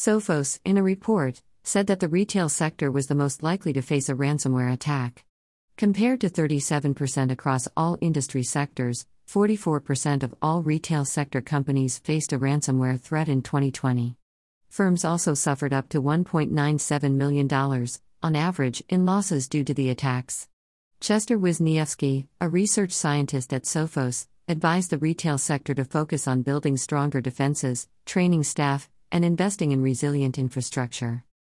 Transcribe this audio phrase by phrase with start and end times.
[0.00, 4.08] Sophos, in a report, said that the retail sector was the most likely to face
[4.08, 5.26] a ransomware attack.
[5.76, 12.38] Compared to 37% across all industry sectors, 44% of all retail sector companies faced a
[12.38, 14.16] ransomware threat in 2020.
[14.70, 17.86] Firms also suffered up to $1.97 million,
[18.22, 20.48] on average, in losses due to the attacks.
[21.00, 26.78] Chester Wisniewski, a research scientist at Sophos, advised the retail sector to focus on building
[26.78, 31.24] stronger defenses, training staff, and investing in resilient infrastructure.